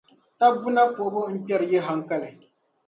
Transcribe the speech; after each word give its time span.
Taba 0.37 0.55
buna 0.63 0.83
fuhibu 0.93 1.21
n-kpɛri 1.33 1.65
yi 1.71 1.79
haŋkali. 1.87 2.29